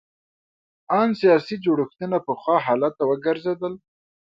[0.99, 3.73] ان سیاسي جوړښتونه پخوا حالت ته وګرځېدل.